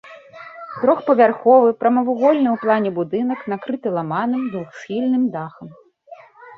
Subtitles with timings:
[0.79, 5.67] Трохпавярховы, прамавугольны ў плане будынак, накрыты ламаным двухсхільным дахам.